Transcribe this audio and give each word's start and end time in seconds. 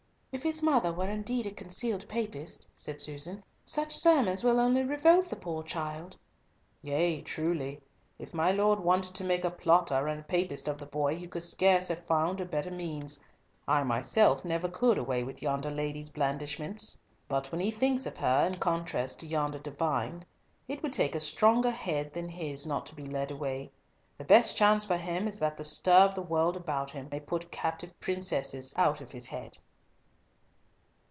"If 0.33 0.43
his 0.43 0.63
mother 0.63 0.93
were 0.93 1.09
indeed 1.09 1.45
a 1.45 1.51
concealed 1.51 2.07
Papist," 2.07 2.65
said 2.73 3.01
Susan, 3.01 3.43
"such 3.65 3.91
sermons 3.93 4.45
will 4.45 4.61
only 4.61 4.81
revolt 4.81 5.29
the 5.29 5.35
poor 5.35 5.61
child." 5.61 6.15
"Yea, 6.81 7.21
truly. 7.21 7.81
If 8.17 8.33
my 8.33 8.49
Lord 8.53 8.79
wanted 8.79 9.13
to 9.15 9.25
make 9.25 9.43
a 9.43 9.51
plotter 9.51 10.07
and 10.07 10.21
a 10.21 10.23
Papist 10.23 10.69
of 10.69 10.77
the 10.77 10.85
boy 10.85 11.17
he 11.17 11.27
could 11.27 11.43
scarce 11.43 11.91
find 12.07 12.39
a 12.39 12.45
better 12.45 12.71
means. 12.71 13.21
I 13.67 13.83
myself 13.83 14.45
never 14.45 14.69
could 14.69 14.97
away 14.97 15.21
with 15.21 15.41
yonder 15.41 15.69
lady's 15.69 16.09
blandishments. 16.09 16.97
But 17.27 17.51
when 17.51 17.59
he 17.59 17.69
thinks 17.69 18.05
of 18.05 18.15
her 18.17 18.47
in 18.47 18.55
contrast 18.55 19.19
to 19.19 19.27
yonder 19.27 19.59
divine, 19.59 20.23
it 20.65 20.81
would 20.81 20.93
take 20.93 21.13
a 21.13 21.19
stronger 21.19 21.71
head 21.71 22.13
than 22.13 22.29
his 22.29 22.65
not 22.65 22.85
to 22.85 22.95
be 22.95 23.05
led 23.05 23.31
away. 23.31 23.69
The 24.17 24.23
best 24.23 24.55
chance 24.55 24.85
for 24.85 24.95
him 24.95 25.27
is 25.27 25.39
that 25.39 25.57
the 25.57 25.65
stir 25.65 25.91
of 26.05 26.15
the 26.15 26.21
world 26.21 26.55
about 26.55 26.91
him 26.91 27.09
may 27.11 27.19
put 27.19 27.51
captive 27.51 27.91
princesses 27.99 28.73
out 28.77 29.01
of 29.01 29.11
his 29.11 29.27
head." 29.27 29.57